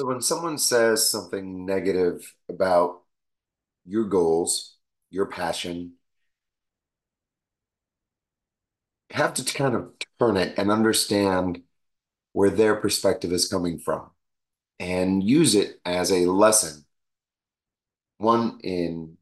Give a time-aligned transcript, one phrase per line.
[0.00, 3.02] So when someone says something negative about
[3.84, 4.78] your goals,
[5.10, 5.92] your passion,
[9.10, 11.60] you have to kind of turn it and understand
[12.32, 14.08] where their perspective is coming from
[14.78, 16.86] and use it as a lesson.
[18.16, 19.18] One in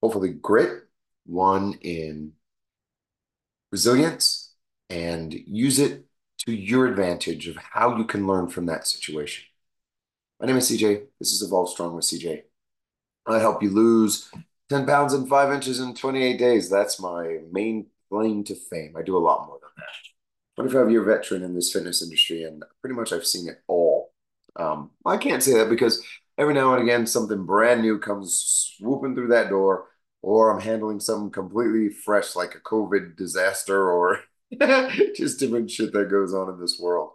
[0.00, 0.84] hopefully grit,
[1.26, 2.34] one in
[3.72, 4.54] resilience,
[4.90, 6.04] and use it
[6.46, 9.49] to your advantage of how you can learn from that situation.
[10.40, 11.02] My name is CJ.
[11.18, 12.44] This is eVOLV Strong with CJ.
[13.26, 14.30] I help you lose
[14.70, 16.70] 10 pounds and five inches in 28 days.
[16.70, 18.96] That's my main claim to fame.
[18.96, 20.62] I do a lot more than that.
[20.62, 24.14] 25 year veteran in this fitness industry, and pretty much I've seen it all.
[24.56, 26.02] Um, I can't say that because
[26.38, 29.88] every now and again something brand new comes swooping through that door,
[30.22, 34.20] or I'm handling something completely fresh like a COVID disaster or
[35.14, 37.10] just different shit that goes on in this world.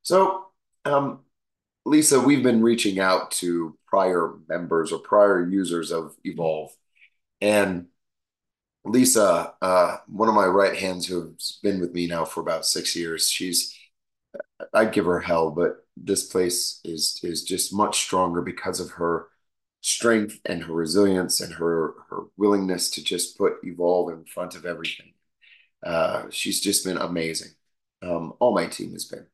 [0.00, 0.46] So,
[0.86, 1.20] um,
[1.84, 6.70] Lisa, we've been reaching out to prior members or prior users of eVOLV.
[7.40, 7.88] And
[8.84, 12.94] Lisa, uh, one of my right hands who's been with me now for about six
[12.96, 13.74] years, she's
[14.72, 19.28] I'd give her hell, but this place is is just much stronger because of her
[19.82, 24.64] strength and her resilience and her her willingness to just put eVOLV in front of
[24.66, 25.12] everything.
[25.84, 27.50] Uh, she's just been amazing.
[28.02, 29.26] Um, all my team has been.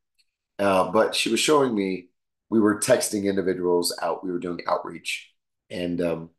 [0.59, 2.10] Uh, but she was showing me
[2.51, 4.25] we were texting individuals out.
[4.25, 5.33] We were doing outreach,
[5.71, 6.31] and um,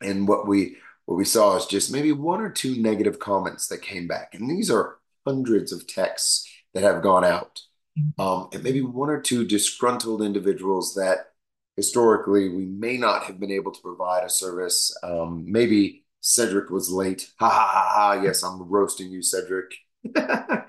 [0.00, 3.82] and what we what we saw is just maybe one or two negative comments that
[3.82, 7.60] came back, and these are hundreds of texts that have gone out,
[8.18, 11.32] um, and maybe one or two disgruntled individuals that
[11.76, 14.96] historically we may not have been able to provide a service.
[15.02, 17.30] Um, maybe Cedric was late.
[17.38, 18.22] Ha ha ha ha.
[18.22, 19.72] Yes, I'm roasting you, Cedric.
[20.14, 20.62] but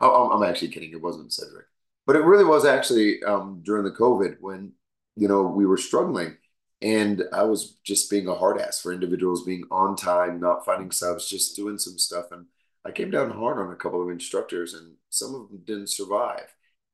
[0.00, 0.92] I'm actually kidding.
[0.92, 1.66] It wasn't Cedric.
[2.06, 4.72] But it really was actually um, during the COVID when,
[5.16, 6.36] you know, we were struggling.
[6.80, 10.90] And I was just being a hard ass for individuals being on time, not finding
[10.90, 12.32] subs, just doing some stuff.
[12.32, 12.46] And
[12.84, 16.52] I came down hard on a couple of instructors, and some of them didn't survive.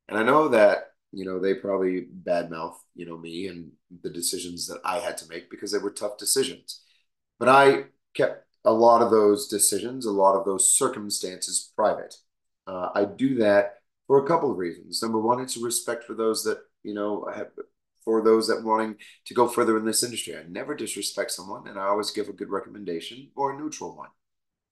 [0.08, 3.70] And I know that, you know, they probably badmouth, you know, me and
[4.02, 6.82] the decisions that I had to make because they were tough decisions.
[7.38, 12.14] But I kept a lot of those decisions, a lot of those circumstances private.
[12.66, 13.77] Uh, I do that
[14.08, 15.00] for a couple of reasons.
[15.00, 17.50] Number one, it's respect for those that, you know, have,
[18.04, 18.96] for those that wanting
[19.26, 20.34] to go further in this industry.
[20.34, 24.08] I never disrespect someone and I always give a good recommendation or a neutral one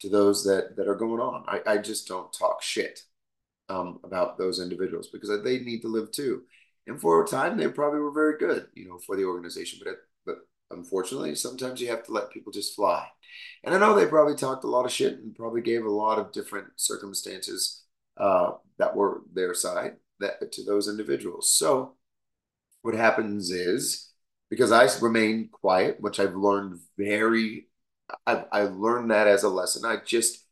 [0.00, 1.44] to those that, that are going on.
[1.46, 3.00] I, I just don't talk shit
[3.68, 6.42] um, about those individuals because they need to live too.
[6.86, 9.80] And for a time, they probably were very good, you know, for the organization.
[9.84, 10.36] But, but
[10.70, 13.06] unfortunately, sometimes you have to let people just fly.
[13.64, 16.18] And I know they probably talked a lot of shit and probably gave a lot
[16.18, 17.82] of different circumstances
[18.16, 21.52] uh, that were their side that to those individuals.
[21.52, 21.94] So
[22.82, 24.10] what happens is
[24.50, 27.66] because I remain quiet, which I've learned very,
[28.26, 29.84] I've, I learned that as a lesson.
[29.84, 30.44] I just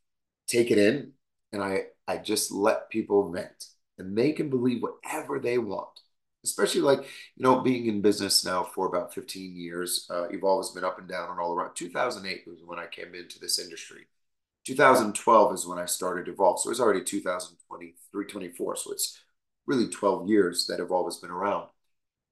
[0.48, 1.12] take it in
[1.52, 3.66] and I, I just let people vent
[3.98, 5.88] and they can believe whatever they want.
[6.44, 10.70] Especially like, you know, being in business now for about 15 years, uh, eVOLV has
[10.70, 11.75] been up and down and all around.
[11.75, 14.06] 2008 was when I came into this industry.
[14.64, 16.58] 2012 is when I started eVOLV.
[16.58, 18.76] So it's already 2023, 24.
[18.76, 19.20] So it's
[19.66, 21.69] really 12 years that eVOLV has been around.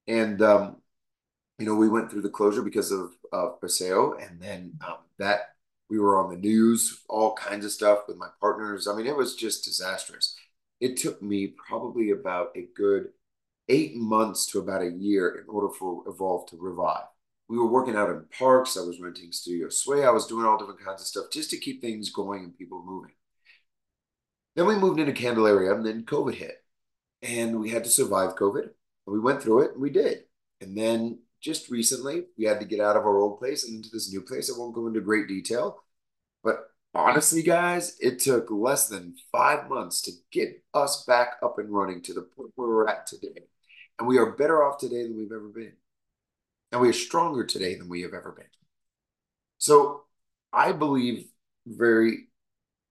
[0.07, 0.77] And, um,
[1.59, 4.17] you know, we went through the closure because of, of Paseo.
[4.17, 5.53] And then um, that
[5.89, 8.87] we were on the news, all kinds of stuff with my partners.
[8.87, 10.35] I mean, it was just disastrous.
[10.79, 13.09] It took me probably about a good
[13.69, 17.05] eight months to about a year in order for eVOLV to revive
[17.49, 18.77] we were working out in parks.
[18.77, 20.05] I was renting Studio Sway.
[20.05, 22.83] I was doing all different kinds of stuff just to keep things going and people
[22.85, 23.11] moving.
[24.55, 26.63] Then we moved into Candelaria and then COVID hit.
[27.21, 28.63] And we had to survive COVID.
[28.63, 28.73] And
[29.05, 30.23] we went through it and we did.
[30.61, 33.89] And then just recently, we had to get out of our old place and into
[33.91, 34.49] this new place.
[34.49, 35.83] I won't go into great detail.
[36.43, 41.69] But honestly, guys, it took less than five months to get us back up and
[41.69, 43.43] running to the point where we're at today.
[43.99, 45.73] And we are better off today than we've ever been
[46.73, 48.47] and we are stronger today than we have ever been.
[49.59, 50.01] So
[50.51, 51.27] I believe
[51.67, 52.27] very,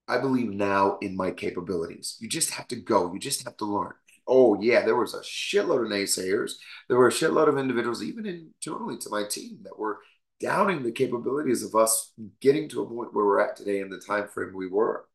[0.07, 2.17] I believe now in my capabilities.
[2.21, 3.13] You just have to go.
[3.13, 3.93] You just have to learn.
[4.27, 6.53] Oh yeah, there was a shitload of naysayers.
[6.89, 9.99] There were a shitload of individuals, even internally to my team, that were
[10.41, 13.99] doubting the capabilities of us getting to a point where we're at today in the
[13.99, 15.07] time frame we were.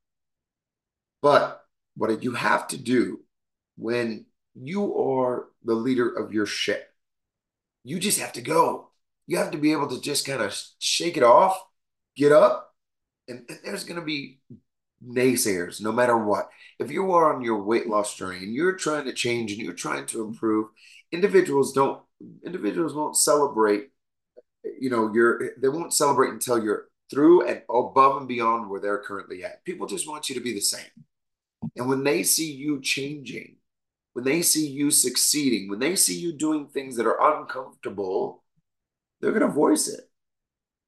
[1.21, 1.63] But
[1.95, 3.21] what did you have to do
[3.77, 4.25] when
[4.55, 6.89] you are the leader of your ship,
[7.83, 8.89] you just have to go.
[9.27, 11.59] You have to be able to just kind of shake it off,
[12.15, 12.73] get up,
[13.27, 14.39] and, and there's going to be
[15.05, 16.49] naysayers, no matter what.
[16.79, 19.73] If you are on your weight loss journey and you're trying to change and you're
[19.73, 20.69] trying to improve,
[21.11, 22.01] individuals don't
[22.43, 23.89] individuals won't celebrate,
[24.79, 29.03] you know, you're they won't celebrate until you're through and above and beyond where they're
[29.03, 29.63] currently at.
[29.65, 30.89] People just want you to be the same.
[31.75, 33.56] And when they see you changing,
[34.17, 38.43] when they see you succeeding, when they see you doing things that are uncomfortable,
[39.21, 40.09] they're going to voice it.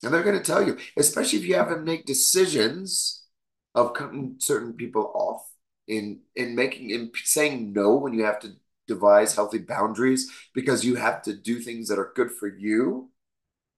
[0.01, 3.27] And they're going to tell you, especially if you have to make decisions
[3.75, 5.47] of cutting certain people off
[5.87, 8.53] in in making in saying no when you have to
[8.87, 13.11] devise healthy boundaries because you have to do things that are good for you.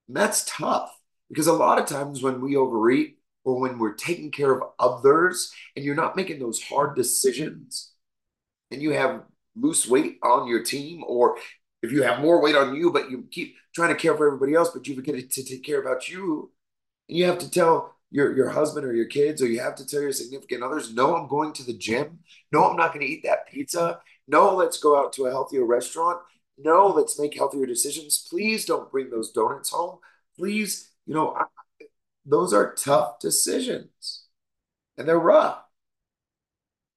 [0.08, 4.32] And that's tough because a lot of times when we overeat or when we're taking
[4.32, 7.92] care of others and you're not making those hard decisions
[8.72, 9.24] and you have
[9.56, 11.38] loose weight on your team or
[11.82, 14.54] if you have more weight on you but you keep trying to care for everybody
[14.54, 16.52] else but you forget to take care about you
[17.10, 19.86] and you have to tell your your husband or your kids or you have to
[19.86, 22.20] tell your significant others no i'm going to the gym.
[22.52, 24.00] No i'm not going to eat that pizza.
[24.28, 26.20] No let's go out to a healthier restaurant.
[26.58, 28.28] No let's make healthier decisions.
[28.30, 30.00] Please don't bring those donuts home.
[30.38, 31.46] Please you know I,
[32.26, 34.26] those are tough decisions
[34.98, 35.60] and they're rough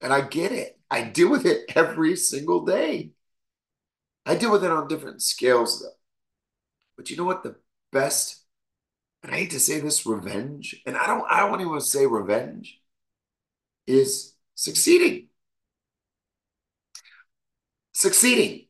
[0.01, 3.11] and i get it i deal with it every single day
[4.25, 5.99] i deal with it on different scales though
[6.97, 7.55] but you know what the
[7.91, 8.45] best
[9.25, 12.79] and I hate to say this, revenge, and I don't I don't even say revenge,
[13.87, 15.29] is succeeding.
[17.93, 18.67] Succeeding.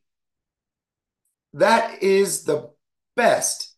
[1.53, 2.69] That is the
[3.17, 3.75] best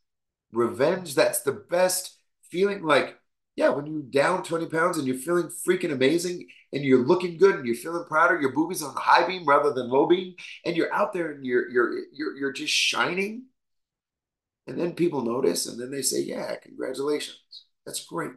[0.51, 1.15] revenge.
[1.15, 2.19] That's the best
[2.51, 3.19] feeling like,
[3.57, 7.56] yeah, when you're down 20 pounds and you're feeling freaking amazing and you're looking good
[7.56, 10.77] and you're feeling prouder, your boobies on the high beam rather than low beam, and
[10.77, 13.45] you're out there and you're you're you're you're just shining
[14.68, 17.39] and then people notice and then they say, yeah, congratulations.
[17.86, 18.31] That's great.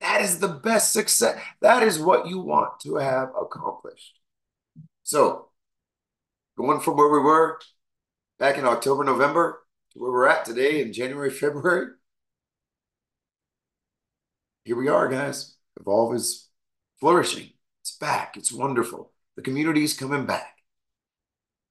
[0.00, 1.40] That is the best success.
[1.60, 4.20] That is what you want to have accomplished.
[5.02, 5.50] So,
[6.56, 7.58] going from where we were
[8.38, 11.88] back in October, November to where we're at today in January, February,
[14.64, 15.56] here we are, guys.
[15.80, 16.48] eVOLV is
[16.98, 17.50] flourishing.
[17.82, 18.36] It's back.
[18.36, 19.12] It's wonderful.
[19.36, 20.56] The community is coming back.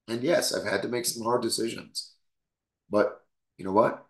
[0.08, 2.14] And yes, I've had to make some hard decisions,
[2.90, 3.22] but
[3.58, 4.06] you know what?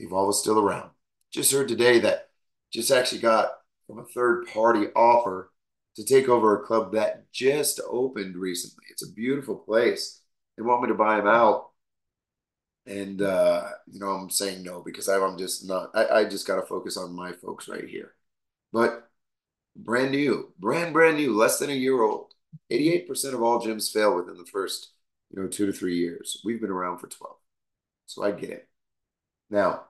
[0.00, 0.90] eVOLV is still around.
[1.32, 2.30] Just heard today that
[2.72, 3.50] just actually got
[3.86, 5.52] from a third party offer
[5.96, 8.84] to take over a club that just opened recently.
[8.90, 10.20] It's a beautiful place.
[10.56, 11.70] They want me to buy them out.
[12.86, 16.56] And, uh, you know, I'm saying no because I'm just not, I, I just got
[16.56, 18.14] to focus on my folks right here.
[18.72, 19.08] But
[19.76, 22.34] brand new, brand, brand new, less than a year old.
[22.70, 24.92] 88% of all gyms fail within the first,
[25.30, 26.40] you know, two to three years.
[26.44, 27.36] We've been around for 12.
[28.06, 28.68] So I get it.
[29.50, 29.84] Now,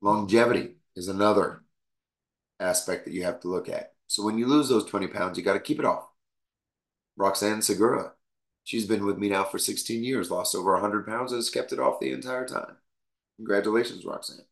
[0.00, 1.62] longevity is another
[2.58, 3.94] aspect that you have to look at.
[4.06, 6.06] So when you lose those 20 pounds, you got to keep it off.
[7.16, 8.12] Roxanne Segura,
[8.64, 11.72] she's been with me now for 16 years, lost over 100 pounds, and has kept
[11.72, 12.76] it off the entire time.
[13.38, 14.44] Congratulations, Roxanne.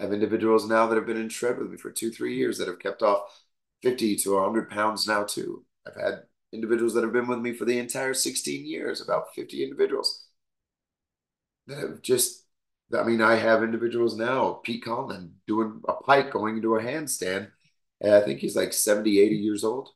[0.00, 2.58] I have individuals now that have been in shred with me for two, three years
[2.58, 3.42] that have kept off
[3.82, 5.64] 50 to 100 pounds now, too.
[5.86, 6.22] I've had
[6.52, 10.26] individuals that have been with me for the entire 16 years, about 50 individuals
[11.66, 12.42] that have just
[12.96, 17.50] I mean, I have individuals now, Pete Conlon doing a pike going into a handstand.
[18.00, 19.88] And I think he's like 70, 80 years old.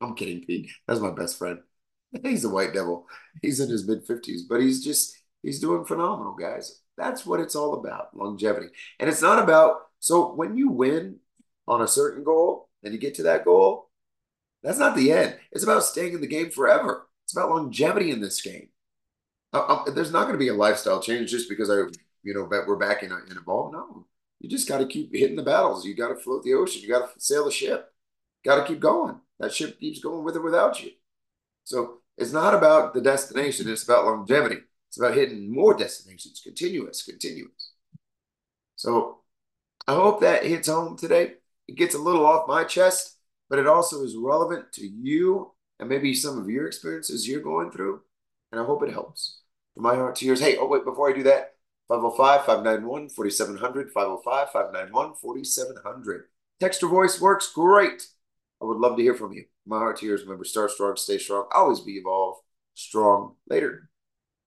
[0.00, 0.70] I'm kidding, Pete.
[0.88, 1.60] That's my best friend.
[2.22, 3.06] He's a white devil.
[3.42, 6.80] He's in his mid 50s, but he's just, he's doing phenomenal, guys.
[6.96, 8.68] That's what it's all about longevity.
[8.98, 11.16] And it's not about, so when you win
[11.66, 13.90] on a certain goal and you get to that goal,
[14.62, 15.36] that's not the end.
[15.52, 17.06] It's about staying in the game forever.
[17.24, 18.68] It's about longevity in this game.
[19.52, 21.82] Uh, uh, there's not going to be a lifestyle change just because I
[22.22, 23.70] you know, we're back in, in a ball.
[23.72, 24.06] No,
[24.40, 25.86] you just got to keep hitting the battles.
[25.86, 26.82] You got to float the ocean.
[26.82, 27.92] You got to sail the ship.
[28.44, 29.20] Got to keep going.
[29.38, 30.90] That ship keeps going with or without you.
[31.64, 33.68] So it's not about the destination.
[33.68, 34.58] It's about longevity.
[34.88, 37.72] It's about hitting more destinations, continuous, continuous.
[38.76, 39.20] So
[39.86, 41.34] I hope that hits home today.
[41.68, 43.16] It gets a little off my chest,
[43.48, 47.70] but it also is relevant to you and maybe some of your experiences you're going
[47.70, 48.00] through.
[48.50, 49.40] And I hope it helps.
[49.74, 50.40] From my heart to yours.
[50.40, 51.54] Hey, oh, wait, before I do that,
[51.88, 56.24] 505 591 4700, 505 591 4700.
[56.58, 58.08] Text or voice works great.
[58.62, 59.44] I would love to hear from you.
[59.66, 60.22] My heart to yours.
[60.22, 62.42] Remember, start strong, stay strong, always be evolved.
[62.74, 63.87] Strong later.